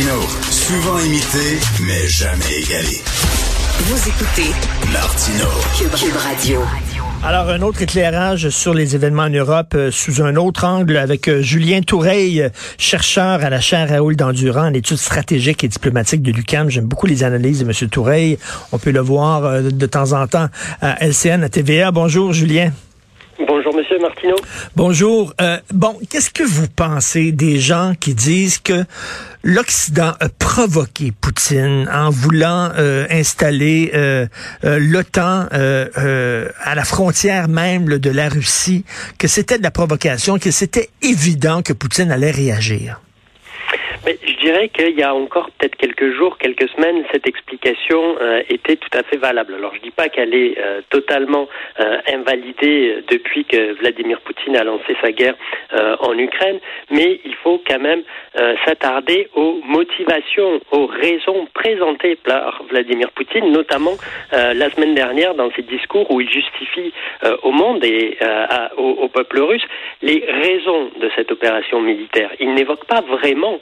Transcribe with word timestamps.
Martino, 0.00 0.20
souvent 0.50 0.98
imité, 1.00 1.58
mais 1.82 2.06
jamais 2.06 2.60
égalé. 2.62 3.02
Vous 3.80 4.08
écoutez 4.08 4.50
Martino, 4.92 5.44
Cube, 5.76 5.90
Cube 5.94 6.16
Radio. 6.16 6.60
Alors, 7.22 7.50
un 7.50 7.60
autre 7.60 7.82
éclairage 7.82 8.48
sur 8.48 8.72
les 8.72 8.94
événements 8.94 9.24
en 9.24 9.30
Europe 9.30 9.74
euh, 9.74 9.90
sous 9.90 10.22
un 10.22 10.36
autre 10.36 10.64
angle 10.64 10.96
avec 10.96 11.28
euh, 11.28 11.42
Julien 11.42 11.82
Toureille, 11.82 12.40
euh, 12.40 12.48
chercheur 12.78 13.44
à 13.44 13.50
la 13.50 13.60
chaire 13.60 13.90
Raoul 13.90 14.16
Dandurand 14.16 14.68
en 14.68 14.74
études 14.74 14.96
stratégiques 14.96 15.64
et 15.64 15.68
diplomatiques 15.68 16.22
de 16.22 16.32
l'UQAM. 16.32 16.70
J'aime 16.70 16.86
beaucoup 16.86 17.06
les 17.06 17.22
analyses 17.22 17.62
de 17.62 17.64
M. 17.66 17.90
Toureille. 17.90 18.38
On 18.72 18.78
peut 18.78 18.92
le 18.92 19.00
voir 19.00 19.44
euh, 19.44 19.62
de 19.62 19.86
temps 19.86 20.12
en 20.12 20.26
temps 20.26 20.48
à 20.80 21.04
LCN, 21.04 21.42
à 21.42 21.50
TVA. 21.50 21.90
Bonjour, 21.90 22.32
Julien. 22.32 22.72
Bonjour, 23.46 23.74
Monsieur 23.74 23.98
Martineau. 23.98 24.36
Bonjour. 24.76 25.32
Euh, 25.40 25.58
bon, 25.72 25.98
qu'est-ce 26.10 26.30
que 26.30 26.42
vous 26.42 26.68
pensez 26.68 27.32
des 27.32 27.58
gens 27.58 27.94
qui 27.98 28.14
disent 28.14 28.58
que 28.58 28.84
l'Occident 29.42 30.12
a 30.20 30.28
provoqué 30.28 31.12
Poutine 31.18 31.88
en 31.90 32.10
voulant 32.10 32.70
euh, 32.76 33.06
installer 33.10 33.92
euh, 33.94 34.26
l'OTAN 34.62 35.46
à 35.50 36.74
la 36.74 36.84
frontière 36.84 37.48
même 37.48 37.86
de 37.86 38.10
la 38.10 38.28
Russie, 38.28 38.84
que 39.18 39.28
c'était 39.28 39.58
de 39.58 39.62
la 39.62 39.70
provocation, 39.70 40.38
que 40.38 40.50
c'était 40.50 40.90
évident 41.02 41.62
que 41.62 41.72
Poutine 41.72 42.10
allait 42.12 42.30
réagir? 42.30 43.00
Je 44.40 44.46
dirais 44.46 44.68
qu'il 44.70 44.98
y 44.98 45.02
a 45.02 45.14
encore 45.14 45.50
peut-être 45.50 45.76
quelques 45.76 46.14
jours, 46.14 46.38
quelques 46.38 46.68
semaines, 46.70 47.04
cette 47.12 47.26
explication 47.28 48.16
euh, 48.22 48.42
était 48.48 48.76
tout 48.76 48.88
à 48.94 49.02
fait 49.02 49.18
valable. 49.18 49.54
Alors 49.54 49.74
je 49.74 49.80
dis 49.80 49.90
pas 49.90 50.08
qu'elle 50.08 50.34
est 50.34 50.56
euh, 50.58 50.80
totalement 50.88 51.46
euh, 51.78 51.98
invalidée 52.10 53.04
depuis 53.08 53.44
que 53.44 53.74
Vladimir 53.80 54.18
Poutine 54.20 54.56
a 54.56 54.64
lancé 54.64 54.96
sa 55.02 55.12
guerre 55.12 55.34
en 56.00 56.18
Ukraine, 56.18 56.58
mais 56.90 57.20
il 57.24 57.34
faut 57.36 57.62
quand 57.66 57.78
même 57.78 58.02
s'attarder 58.64 59.28
aux 59.34 59.60
motivations, 59.64 60.60
aux 60.72 60.86
raisons 60.86 61.46
présentées 61.54 62.16
par 62.16 62.62
Vladimir 62.68 63.10
Poutine, 63.12 63.52
notamment 63.52 63.96
la 64.32 64.70
semaine 64.70 64.94
dernière 64.94 65.34
dans 65.34 65.50
ses 65.52 65.62
discours 65.62 66.10
où 66.10 66.20
il 66.20 66.28
justifie 66.28 66.92
au 67.42 67.52
monde 67.52 67.84
et 67.84 68.18
au, 68.76 69.08
peuple 69.08 69.40
russe 69.40 69.62
les 70.02 70.24
raisons 70.26 70.90
de 71.00 71.08
cette 71.14 71.30
opération 71.30 71.80
militaire. 71.80 72.30
Il 72.40 72.54
n'évoque 72.54 72.84
pas 72.86 73.02
vraiment 73.02 73.60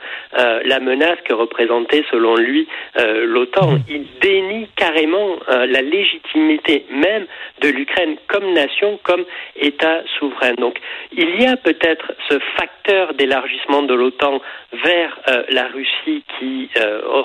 la 0.69 0.81
menace 0.81 1.19
que 1.25 1.33
représentait 1.33 2.05
selon 2.11 2.37
lui 2.37 2.69
euh, 2.99 3.25
l'OTAN. 3.25 3.79
Il 3.89 4.05
dénie 4.21 4.69
carrément 4.77 5.37
euh, 5.49 5.67
la 5.67 5.81
légitimité 5.81 6.85
même 6.91 7.27
de 7.63 7.69
l'Ukraine 7.69 8.17
comme 8.29 8.53
nation, 8.53 8.99
comme 9.03 9.25
État 9.57 10.03
souverain. 10.19 10.55
Donc 10.55 10.79
il 11.13 11.41
y 11.41 11.47
a 11.47 11.57
peut-être 11.57 12.13
ce 12.29 12.39
facteur 12.57 13.15
d'élargissement 13.15 13.83
de 13.83 13.95
l'OTAN 13.95 14.41
vers 14.85 15.19
euh, 15.29 15.43
la 15.49 15.67
Russie 15.69 16.23
qui 16.39 16.69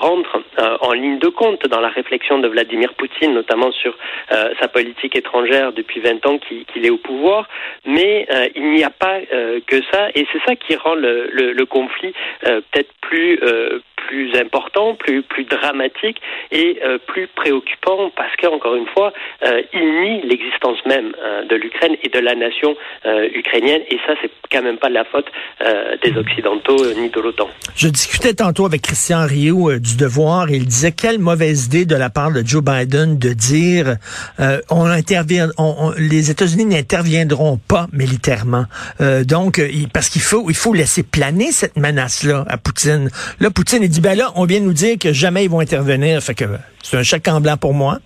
rentre 0.00 0.42
en 0.80 0.92
ligne 0.92 1.18
de 1.18 1.28
compte 1.28 1.66
dans 1.68 1.80
la 1.80 1.88
réflexion 1.88 2.38
de 2.38 2.48
Vladimir 2.48 2.94
Poutine, 2.94 3.34
notamment 3.34 3.70
sur 3.72 3.96
sa 4.30 4.68
politique 4.68 5.14
étrangère 5.14 5.72
depuis 5.72 6.00
20 6.00 6.26
ans 6.26 6.38
qu'il 6.38 6.86
est 6.86 6.90
au 6.90 6.96
pouvoir. 6.96 7.48
Mais 7.84 8.26
il 8.56 8.72
n'y 8.72 8.82
a 8.82 8.90
pas 8.90 9.20
que 9.66 9.82
ça, 9.92 10.08
et 10.14 10.26
c'est 10.32 10.42
ça 10.46 10.56
qui 10.56 10.74
rend 10.76 10.94
le, 10.94 11.28
le, 11.30 11.52
le 11.52 11.66
conflit 11.66 12.12
peut-être 12.40 12.92
plus 13.00 13.33
euh, 13.42 13.80
plus 14.06 14.34
important, 14.38 14.94
plus 14.94 15.22
plus 15.22 15.44
dramatique 15.44 16.18
et 16.52 16.78
euh, 16.84 16.98
plus 17.06 17.26
préoccupant 17.28 18.10
parce 18.16 18.34
que 18.36 18.46
encore 18.46 18.74
une 18.76 18.86
fois, 18.94 19.12
euh, 19.44 19.62
il 19.72 19.86
nie 20.02 20.22
l'existence 20.30 20.78
même 20.86 21.12
euh, 21.22 21.44
de 21.44 21.56
l'Ukraine 21.56 21.96
et 22.02 22.08
de 22.08 22.18
la 22.18 22.34
nation 22.34 22.74
euh, 23.06 23.28
ukrainienne, 23.34 23.82
et 23.90 23.98
ça 24.06 24.14
c'est 24.20 24.30
quand 24.52 24.62
même 24.62 24.78
pas 24.78 24.88
la 24.90 25.04
faute 25.04 25.26
euh, 25.64 25.96
des 26.02 26.16
occidentaux 26.16 26.76
euh, 26.84 26.94
ni 26.94 27.08
de 27.10 27.20
l'OTAN. 27.20 27.48
Je 27.76 27.88
discutais 27.88 28.34
tantôt 28.34 28.66
avec 28.66 28.82
Christian 28.82 29.26
Rio 29.26 29.70
euh, 29.70 29.78
du 29.80 29.96
Devoir 29.96 30.48
et 30.50 30.56
il 30.56 30.66
disait 30.66 30.92
quelle 30.92 31.18
mauvaise 31.18 31.66
idée 31.66 31.86
de 31.86 31.96
la 31.96 32.10
part 32.10 32.30
de 32.32 32.42
Joe 32.44 32.62
Biden 32.62 33.18
de 33.18 33.32
dire 33.32 33.96
on 34.70 34.84
intervient, 34.86 35.48
on- 35.58 35.74
on- 35.78 35.94
les 35.98 36.30
États-Unis 36.30 36.64
n'interviendront 36.66 37.58
pas 37.68 37.86
militairement. 37.92 38.64
Donc 39.26 39.58
il- 39.58 39.88
parce 39.88 40.08
qu'il 40.08 40.22
faut 40.22 40.46
il 40.48 40.54
faut 40.56 40.72
laisser 40.74 41.02
planer 41.02 41.52
cette 41.52 41.76
menace 41.76 42.22
là 42.24 42.44
à 42.48 42.56
Poutine. 42.58 43.08
Là 43.40 43.50
Poutine 43.50 43.82
il 43.82 43.88
dit 43.94 44.00
ben 44.00 44.16
là 44.16 44.32
on 44.34 44.44
vient 44.44 44.60
nous 44.60 44.72
dire 44.72 44.98
que 44.98 45.12
jamais 45.12 45.44
ils 45.44 45.50
vont 45.50 45.60
intervenir. 45.60 46.22
Fait 46.22 46.34
que 46.34 46.44
c'est 46.82 46.96
un 46.96 47.02
chèque 47.02 47.28
en 47.28 47.40
blanc 47.40 47.56
pour 47.56 47.74
moi. 47.74 48.00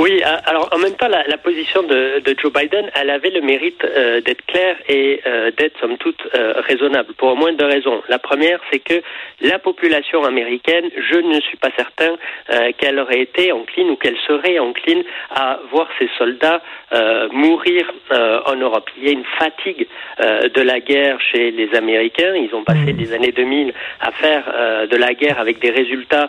Oui, 0.00 0.22
euh, 0.24 0.36
alors 0.46 0.70
en 0.72 0.78
même 0.78 0.94
temps, 0.94 1.08
la, 1.08 1.24
la 1.24 1.36
position 1.36 1.82
de, 1.82 2.20
de 2.20 2.34
Joe 2.40 2.50
Biden, 2.50 2.90
elle 2.94 3.10
avait 3.10 3.28
le 3.28 3.42
mérite 3.42 3.84
euh, 3.84 4.22
d'être 4.22 4.46
claire 4.46 4.76
et 4.88 5.20
euh, 5.26 5.50
d'être 5.58 5.78
somme 5.78 5.98
toute 5.98 6.22
euh, 6.34 6.54
raisonnable 6.66 7.12
pour 7.18 7.28
au 7.28 7.34
moins 7.34 7.52
deux 7.52 7.66
raisons. 7.66 8.00
La 8.08 8.18
première, 8.18 8.60
c'est 8.72 8.78
que 8.78 9.02
la 9.42 9.58
population 9.58 10.24
américaine, 10.24 10.88
je 10.96 11.18
ne 11.18 11.38
suis 11.40 11.58
pas 11.58 11.68
certain 11.76 12.16
qu'elle 12.78 12.98
aurait 12.98 13.20
été 13.20 13.52
encline 13.52 13.90
ou 13.90 13.96
qu'elle 13.96 14.16
serait 14.26 14.58
encline 14.58 15.02
à 15.34 15.58
voir 15.70 15.88
ses 15.98 16.08
soldats 16.18 16.60
mourir 17.32 17.90
en 18.10 18.56
Europe. 18.56 18.90
Il 18.98 19.04
y 19.04 19.08
a 19.08 19.12
une 19.12 19.24
fatigue 19.38 19.86
de 20.18 20.60
la 20.60 20.80
guerre 20.80 21.18
chez 21.20 21.50
les 21.52 21.74
Américains. 21.74 22.34
Ils 22.34 22.54
ont 22.54 22.64
passé 22.64 22.92
les 22.92 23.12
années 23.14 23.32
2000 23.32 23.72
à 24.00 24.10
faire 24.12 24.44
de 24.90 24.96
la 24.96 25.14
guerre 25.14 25.40
avec 25.40 25.58
des 25.60 25.70
résultats 25.70 26.28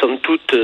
somme 0.00 0.20
toute 0.20 0.54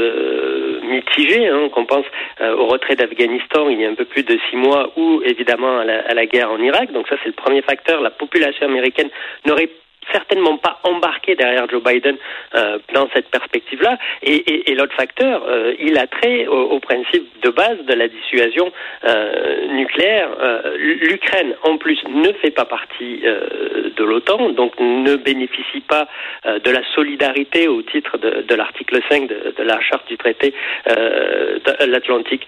mitigés. 0.83 1.49
Hein, 1.49 1.69
qu'on 1.73 1.87
pense 1.87 2.07
euh, 2.41 2.57
au 2.57 2.67
retrait 2.67 2.97
d'Afghanistan 2.97 3.69
il 3.69 3.81
y 3.81 3.85
a 3.85 3.89
un 3.89 3.95
peu 3.95 4.05
plus 4.05 4.23
de 4.23 4.39
six 4.49 4.57
mois 4.57 4.93
ou 4.97 5.23
évidemment 5.25 5.79
à 5.79 5.85
la, 5.85 6.01
à 6.01 6.15
la 6.15 6.27
guerre 6.27 6.51
en 6.51 6.59
Irak. 6.59 6.93
Donc 6.93 7.09
ça 7.09 7.17
c'est 7.23 7.29
le 7.29 7.35
premier 7.35 7.63
facteur. 7.63 8.01
La 8.01 8.11
population 8.11 8.67
américaine 8.67 9.11
n'aurait 9.45 9.71
certainement 10.11 10.57
pas 10.57 10.81
embarqué 10.85 11.35
derrière 11.35 11.69
Joe 11.69 11.83
Biden 11.83 12.17
euh, 12.55 12.79
dans 12.95 13.09
cette 13.15 13.29
perspective-là. 13.29 13.99
Et, 14.23 14.75
l'autre 14.75 14.95
facteur, 14.95 15.43
euh, 15.47 15.75
il 15.79 15.99
a 15.99 16.07
trait 16.07 16.47
au, 16.47 16.79
principe 16.81 17.41
de 17.43 17.51
base 17.51 17.79
de 17.87 17.95
la 17.95 18.09
dissuasion 18.09 18.73
euh, 19.05 19.67
nucléaire. 19.69 20.31
L'Ukraine, 20.77 21.55
en 21.65 21.77
plus, 21.77 22.03
ne 22.09 22.33
fait 22.33 22.51
pas 22.51 22.65
partie 22.65 23.23
de 23.23 24.05
l'OTAN, 24.05 24.51
donc 24.51 24.73
ne 24.81 25.17
bénéficie 25.17 25.81
pas 25.81 26.09
de 26.45 26.71
la 26.71 26.83
solidarité 26.95 27.69
au 27.69 27.83
titre 27.83 28.19
de, 28.19 28.55
l'article 28.55 29.01
5 29.09 29.29
de, 29.29 29.63
la 29.63 29.81
charte 29.81 30.09
du 30.09 30.17
traité 30.17 30.55
de 30.87 31.87
l'Atlantique 31.87 32.47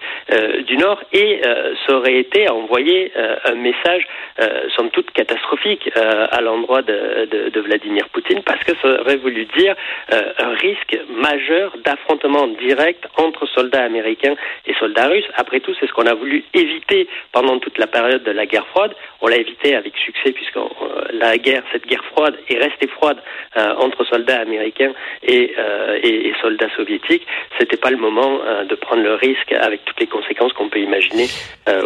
du 0.67 0.77
Nord, 0.77 1.01
et 1.13 1.41
ça 1.85 1.95
aurait 1.95 2.17
été 2.17 2.47
à 2.47 2.53
envoyer 2.53 3.11
un 3.45 3.55
message, 3.55 4.07
somme 4.75 4.89
toute, 4.89 5.11
catastrophique 5.11 5.89
à 5.95 6.41
l'endroit 6.41 6.81
de, 6.81 7.49
de 7.49 7.54
de 7.55 7.61
Vladimir 7.61 8.07
Poutine 8.09 8.41
parce 8.45 8.63
que 8.63 8.73
ça 8.81 9.01
aurait 9.01 9.17
voulu 9.17 9.45
dire 9.57 9.75
un 10.11 10.53
risque 10.55 10.97
majeur 11.09 11.75
d'affrontement 11.83 12.47
direct 12.47 13.05
entre 13.17 13.47
soldats 13.47 13.83
américains 13.83 14.35
et 14.67 14.73
soldats 14.79 15.07
russes. 15.07 15.25
Après 15.35 15.59
tout, 15.59 15.73
c'est 15.79 15.87
ce 15.87 15.93
qu'on 15.93 16.05
a 16.05 16.13
voulu 16.13 16.43
éviter 16.53 17.07
pendant 17.31 17.59
toute 17.59 17.77
la 17.77 17.87
période 17.87 18.23
de 18.23 18.31
la 18.31 18.45
guerre 18.45 18.67
froide. 18.67 18.91
On 19.21 19.27
l'a 19.27 19.37
évité 19.37 19.75
avec 19.75 19.93
succès 19.97 20.31
puisque 20.31 20.59
la 21.13 21.37
guerre, 21.37 21.63
cette 21.71 21.87
guerre 21.87 22.03
froide 22.11 22.35
est 22.49 22.57
restée 22.57 22.87
froide 22.87 23.17
entre 23.55 24.05
soldats 24.05 24.41
américains 24.41 24.93
et, 25.23 25.53
soldats 26.41 26.69
soviétiques. 26.75 27.25
C'était 27.57 27.77
pas 27.77 27.89
le 27.89 27.97
moment 27.97 28.39
de 28.69 28.75
prendre 28.75 29.01
le 29.01 29.15
risque 29.15 29.51
avec 29.53 29.83
toutes 29.85 29.99
les 29.99 30.07
conséquences 30.07 30.53
qu'on 30.53 30.69
peut 30.69 30.79
imaginer 30.79 31.27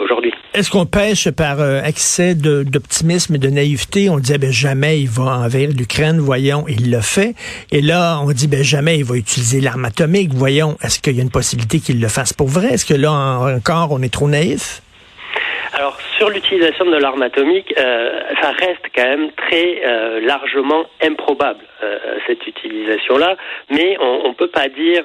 aujourd'hui. 0.01 0.33
Est-ce 0.53 0.71
qu'on 0.71 0.85
pêche 0.85 1.29
par 1.31 1.85
excès 1.85 2.33
d'optimisme 2.35 3.35
et 3.35 3.37
de 3.37 3.49
naïveté? 3.49 4.09
On 4.09 4.17
disait 4.17 4.37
ben 4.37 4.51
jamais 4.51 4.99
il 4.99 5.09
va 5.09 5.43
envers 5.49 5.69
l'Ukraine, 5.69 6.19
voyons, 6.19 6.65
il 6.67 6.91
le 6.91 7.01
fait. 7.01 7.33
Et 7.71 7.81
là, 7.81 8.19
on 8.21 8.31
dit 8.31 8.47
ben 8.47 8.63
jamais 8.63 8.99
il 8.99 9.03
va 9.03 9.15
utiliser 9.15 9.61
l'arme 9.61 9.83
atomique, 9.85 10.31
voyons. 10.31 10.77
Est-ce 10.83 10.99
qu'il 10.99 11.15
y 11.15 11.19
a 11.19 11.23
une 11.23 11.31
possibilité 11.31 11.79
qu'il 11.79 11.99
le 11.99 12.07
fasse 12.07 12.33
pour 12.33 12.47
vrai? 12.47 12.67
Est-ce 12.73 12.85
que 12.85 12.93
là 12.93 13.11
encore 13.11 13.87
on 13.91 14.01
est 14.03 14.13
trop 14.13 14.27
naïf? 14.27 14.83
Alors 15.73 15.97
sur 16.19 16.29
l'utilisation 16.29 16.85
de 16.85 16.97
l'arme 16.97 17.21
atomique, 17.21 17.73
euh, 17.77 18.19
ça 18.41 18.51
reste 18.51 18.85
quand 18.93 19.05
même 19.05 19.31
très 19.31 19.81
euh, 19.85 20.19
largement 20.19 20.85
improbable 21.01 21.63
euh, 21.81 21.97
cette 22.27 22.45
utilisation-là, 22.45 23.37
mais 23.69 23.95
on 24.01 24.27
ne 24.27 24.33
peut 24.33 24.49
pas 24.49 24.67
dire 24.67 25.03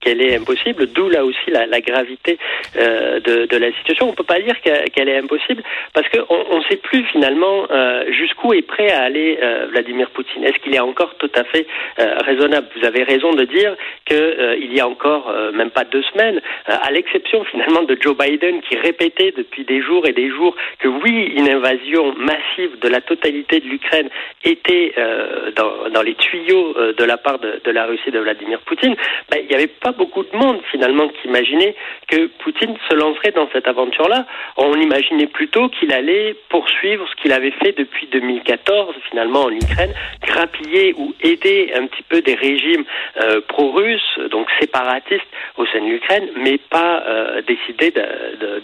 qu'elle 0.00 0.22
est 0.22 0.36
impossible. 0.36 0.86
D'où 0.86 1.08
là 1.08 1.24
aussi 1.24 1.50
la, 1.50 1.80
gravité 1.80 2.38
de, 2.76 3.46
de, 3.46 3.56
la 3.56 3.72
situation. 3.72 4.06
On 4.06 4.10
ne 4.12 4.16
peut 4.16 4.22
pas 4.22 4.40
dire 4.40 4.54
qu'elle 4.60 5.08
est 5.08 5.18
impossible 5.18 5.62
parce 5.92 6.08
qu'on 6.08 6.58
ne 6.58 6.62
sait 6.64 6.76
plus 6.76 7.02
finalement 7.06 7.66
jusqu'où 8.10 8.52
est 8.52 8.62
prêt 8.62 8.90
à 8.92 9.02
aller 9.02 9.38
Vladimir 9.70 10.08
Poutine. 10.10 10.44
Est-ce 10.44 10.58
qu'il 10.60 10.74
est 10.74 10.80
encore 10.80 11.14
tout 11.16 11.30
à 11.34 11.44
fait 11.44 11.66
raisonnable? 11.98 12.68
Vous 12.76 12.86
avez 12.86 13.02
raison 13.02 13.32
de 13.32 13.44
dire 13.44 13.74
qu'il 14.06 14.72
y 14.72 14.80
a 14.80 14.86
encore 14.86 15.34
même 15.52 15.70
pas 15.70 15.84
deux 15.84 16.02
semaines, 16.12 16.40
à 16.66 16.90
l'exception 16.92 17.44
finalement 17.44 17.82
de 17.82 17.98
Joe 18.00 18.16
Biden 18.16 18.60
qui 18.62 18.76
répétait 18.76 19.32
depuis 19.36 19.64
des 19.64 19.82
jours 19.82 20.06
et 20.06 20.12
des 20.12 20.30
jours 20.30 20.43
que 20.78 20.88
oui, 20.88 21.32
une 21.36 21.48
invasion 21.48 22.14
massive 22.14 22.78
de 22.80 22.88
la 22.88 23.00
totalité 23.00 23.60
de 23.60 23.66
l'Ukraine 23.66 24.08
était 24.44 24.92
euh, 24.98 25.50
dans, 25.90 26.02
les 26.02 26.14
tuyaux 26.14 26.74
euh, 26.76 26.92
de 26.92 27.04
la 27.04 27.16
part 27.16 27.38
de, 27.38 27.70
la 27.70 27.86
Russie 27.86 28.10
de 28.10 28.18
Vladimir 28.18 28.60
Poutine, 28.60 28.94
ben, 29.30 29.38
il 29.42 29.48
n'y 29.48 29.54
avait 29.54 29.66
pas 29.66 29.92
beaucoup 29.92 30.22
de 30.22 30.36
monde 30.36 30.60
finalement 30.70 31.08
qui 31.08 31.28
imaginait 31.28 31.74
que 32.08 32.26
Poutine 32.42 32.76
se 32.88 32.94
lancerait 32.94 33.32
dans 33.32 33.48
cette 33.52 33.66
aventure-là. 33.66 34.26
On 34.56 34.74
imaginait 34.74 35.26
plutôt 35.26 35.68
qu'il 35.68 35.92
allait 35.92 36.36
poursuivre 36.48 37.06
ce 37.08 37.22
qu'il 37.22 37.32
avait 37.32 37.52
fait 37.52 37.72
depuis 37.72 38.06
2014 38.08 38.94
finalement 39.10 39.44
en 39.44 39.50
Ukraine, 39.50 39.92
grappiller 40.22 40.94
ou 40.96 41.14
aider 41.22 41.72
un 41.74 41.86
petit 41.86 42.02
peu 42.02 42.20
des 42.20 42.34
régimes 42.34 42.84
euh, 43.20 43.40
pro-russes, 43.48 44.18
donc 44.30 44.48
séparatistes 44.60 45.22
au 45.56 45.66
sein 45.66 45.80
de 45.80 45.86
l'Ukraine, 45.86 46.28
mais 46.36 46.58
pas 46.58 47.04
décider 47.46 47.92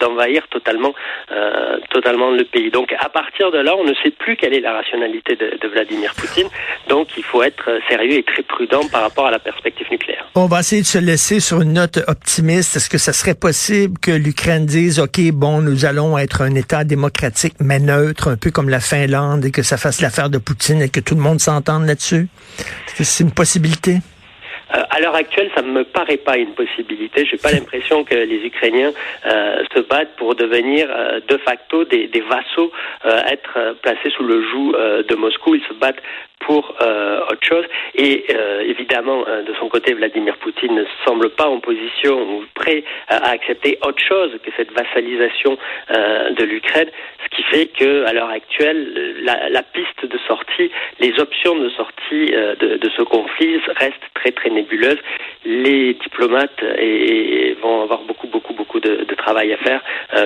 d'envahir 0.01 0.47
totalement 0.49 0.95
totalement 1.91 2.31
le 2.31 2.45
pays. 2.45 2.71
Donc 2.71 2.95
à 2.99 3.09
partir 3.09 3.51
de 3.51 3.59
là, 3.59 3.75
on 3.77 3.85
ne 3.85 3.95
sait 4.03 4.11
plus 4.11 4.37
quelle 4.37 4.55
est 4.55 4.61
la 4.61 4.73
rationalité 4.73 5.37
de, 5.37 5.59
de, 5.61 5.69
Vladimir 5.69 6.15
Poutine. 6.15 6.49
Donc 6.89 7.09
il 7.17 7.23
faut 7.23 7.43
être 7.43 7.71
sérieux 7.89 8.19
et 8.19 8.23
très 8.23 8.43
prudent 8.43 8.83
par 8.91 9.03
rapport 9.03 9.27
à 9.27 9.31
la 9.31 9.39
perspective 9.39 9.87
nucléaire. 9.91 10.27
On 10.35 10.47
va 10.47 10.61
essayer 10.61 10.83
de 10.83 10.87
se 10.87 10.99
laisser 10.99 11.41
sur 11.41 11.61
une 11.61 11.75
note 11.75 11.99
optimiste. 12.07 12.77
Est-ce 12.77 12.91
que 12.91 12.99
ça 12.99 13.13
serait 13.13 13.35
possible 13.35 13.99
que 13.99 14.11
l'Ukraine 14.11 14.67
dise, 14.67 15.01
OK, 15.01 15.21
bon, 15.33 15.61
nous 15.61 15.85
allons 15.85 16.19
être 16.19 16.43
un 16.43 16.55
État 16.55 16.85
démocratique 16.85 17.55
mais 17.61 17.79
neutre, 17.79 18.29
un 18.29 18.37
peu 18.37 18.51
comme 18.51 18.69
la 18.69 18.81
Finlande, 18.81 19.45
et 19.45 19.51
que 19.51 19.63
ça 19.63 19.77
fasse 19.77 20.01
l'affaire 20.01 20.31
de 20.31 20.39
Poutine 20.39 20.83
et 20.83 20.89
que 20.89 21.01
tout 21.01 21.15
le 21.15 21.21
monde 21.21 21.41
s'entende 21.41 21.87
là-dessus? 21.87 22.29
Est-ce 22.59 22.97
que 22.97 23.05
c'est 23.05 23.25
une 23.25 23.33
possibilité? 23.33 23.99
Euh, 24.75 24.83
à 24.91 25.01
l'heure 25.01 25.15
actuelle, 25.15 25.51
ça 25.55 25.63
ne 25.63 25.71
me 25.71 25.85
paraît 25.85 26.17
pas 26.17 26.37
une 26.37 26.55
possibilité. 26.55 27.25
Je 27.25 27.33
n'ai 27.33 27.39
pas 27.39 27.51
l'impression 27.51 28.05
que 28.05 28.15
les 28.15 28.45
Ukrainiens 28.47 28.93
euh, 29.27 29.65
se 29.75 29.81
battent 29.81 30.15
pour 30.17 30.35
devenir 30.35 30.89
euh, 30.91 31.21
de 31.27 31.37
facto 31.39 31.85
des, 31.85 32.07
des 32.09 32.21
vassaux, 32.21 32.73
être 33.05 33.77
placés 33.83 34.11
sous 34.11 34.25
le 34.25 34.43
joug 34.43 34.73
de 34.73 35.15
Moscou. 35.15 35.55
Ils 35.55 35.65
se 35.65 35.75
battent 35.75 36.03
pour 36.41 36.75
euh, 36.81 37.21
autre 37.31 37.47
chose. 37.47 37.65
Et 37.95 38.25
euh, 38.31 38.63
évidemment, 38.63 39.25
euh, 39.29 39.43
de 39.43 39.55
son 39.55 39.69
côté, 39.69 39.95
Vladimir 39.95 40.37
Poutine 40.39 40.75
ne 40.75 40.85
semble 41.07 41.31
pas 41.31 41.47
en 41.47 41.61
position 41.61 42.21
ou 42.21 42.45
prêt 42.55 42.83
à, 43.09 43.31
accepter 43.31 43.79
autre 43.87 44.03
chose 44.03 44.33
que 44.43 44.51
cette 44.57 44.73
vassalisation 44.73 45.57
de 45.91 46.45
l'Ukraine, 46.45 46.89
ce 47.25 47.37
qui 47.37 47.43
fait 47.45 47.67
que, 47.67 48.05
à 48.07 48.13
l'heure 48.13 48.31
actuelle, 48.31 49.23
la, 49.23 49.63
piste 49.63 50.05
de 50.05 50.19
sortie, 50.27 50.71
les 50.99 51.19
options 51.21 51.55
de 51.57 51.69
sortie 51.71 52.27
de, 52.27 52.91
ce 52.97 53.03
conflit 53.03 53.61
restent 53.77 54.11
très 54.15 54.33
très 54.33 54.51
nébuleuses. 54.51 54.99
Les 55.45 55.95
diplomates 55.95 56.63
vont 57.63 57.83
avoir 57.83 58.01
beaucoup 58.03 58.27
beaucoup 58.29 58.55
beaucoup 58.55 58.70
de, 58.83 59.05
de 59.05 59.15
travail 59.15 59.53
à 59.53 59.57
faire, 59.59 59.81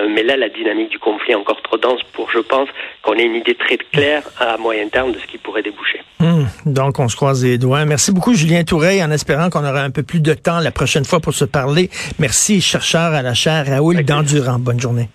mais 0.09 0.23
là, 0.23 0.37
la 0.37 0.49
dynamique 0.49 0.89
du 0.89 0.99
conflit 0.99 1.33
est 1.33 1.35
encore 1.35 1.61
trop 1.61 1.77
dense 1.77 2.01
pour, 2.13 2.29
je 2.31 2.39
pense, 2.39 2.69
qu'on 3.01 3.13
ait 3.13 3.23
une 3.23 3.35
idée 3.35 3.55
très 3.55 3.77
claire 3.77 4.23
à 4.39 4.57
moyen 4.57 4.87
terme 4.87 5.11
de 5.11 5.19
ce 5.19 5.25
qui 5.25 5.37
pourrait 5.37 5.61
déboucher. 5.61 6.01
Hmm. 6.19 6.45
donc, 6.65 6.99
on 6.99 7.07
se 7.07 7.15
croise 7.15 7.43
les 7.43 7.57
doigts. 7.57 7.85
Merci 7.85 8.11
beaucoup, 8.11 8.33
Julien 8.33 8.63
Touré, 8.63 9.03
en 9.03 9.11
espérant 9.11 9.49
qu'on 9.49 9.65
aura 9.65 9.81
un 9.81 9.91
peu 9.91 10.03
plus 10.03 10.21
de 10.21 10.33
temps 10.33 10.59
la 10.59 10.71
prochaine 10.71 11.05
fois 11.05 11.19
pour 11.19 11.33
se 11.33 11.45
parler. 11.45 11.89
Merci, 12.19 12.61
chercheur 12.61 13.13
à 13.13 13.21
la 13.21 13.33
chaire 13.33 13.65
Raoul 13.67 14.03
Dandurand. 14.03 14.59
Bonne 14.59 14.79
journée. 14.79 15.09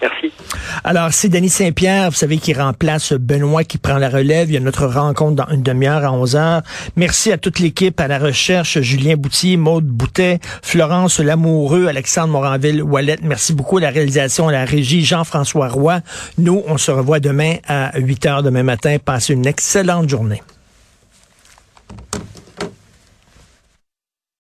Merci. 0.00 0.31
Alors, 0.84 1.12
c'est 1.12 1.28
Denis 1.28 1.48
Saint-Pierre, 1.48 2.10
vous 2.10 2.16
savez, 2.16 2.38
qui 2.38 2.52
remplace 2.54 3.12
Benoît, 3.12 3.64
qui 3.64 3.78
prend 3.78 3.98
la 3.98 4.08
relève. 4.08 4.50
Il 4.50 4.54
y 4.54 4.56
a 4.56 4.60
notre 4.60 4.86
rencontre 4.86 5.44
dans 5.44 5.52
une 5.52 5.62
demi-heure 5.62 6.04
à 6.04 6.12
11 6.12 6.36
heures. 6.36 6.62
Merci 6.96 7.32
à 7.32 7.38
toute 7.38 7.58
l'équipe, 7.58 7.98
à 8.00 8.08
la 8.08 8.18
recherche, 8.18 8.80
Julien 8.80 9.16
Boutier, 9.16 9.56
Maude 9.56 9.86
Boutet, 9.86 10.40
Florence 10.62 11.20
Lamoureux, 11.20 11.86
Alexandre 11.86 12.32
Moranville, 12.32 12.82
Wallet. 12.82 13.18
Merci 13.22 13.52
beaucoup 13.52 13.78
à 13.78 13.82
la 13.82 13.90
réalisation, 13.90 14.48
à 14.48 14.52
la 14.52 14.64
régie, 14.64 15.04
Jean-François 15.04 15.68
Roy. 15.68 16.00
Nous, 16.38 16.62
on 16.66 16.78
se 16.78 16.90
revoit 16.90 17.20
demain 17.20 17.56
à 17.66 17.98
8 17.98 18.26
heures 18.26 18.42
demain 18.42 18.62
matin. 18.62 18.96
Passez 19.04 19.34
une 19.34 19.46
excellente 19.46 20.08
journée. 20.08 20.42